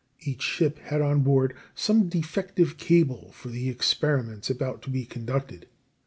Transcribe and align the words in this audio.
Each 0.21 0.41
ship 0.41 0.79
had 0.79 0.99
on 0.99 1.21
board 1.21 1.55
some 1.75 2.09
defective 2.09 2.77
cable 2.77 3.29
for 3.33 3.49
the 3.49 3.69
experiments 3.69 4.49
about 4.49 4.81
to 4.81 4.89
be 4.89 5.05
conducted. 5.05 5.67